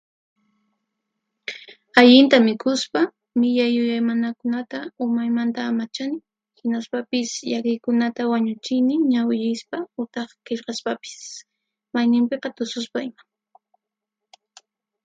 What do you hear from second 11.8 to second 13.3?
mayninpiqa tususpa ima.